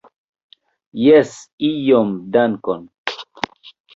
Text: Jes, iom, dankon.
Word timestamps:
Jes, 1.01 1.33
iom, 1.69 2.15
dankon. 2.37 2.83